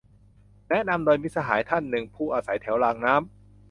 [0.69, 3.25] แนะนำโดย มิตรสหายท่านหนึ่ง ผู้อาศัยแถวรางน้ำ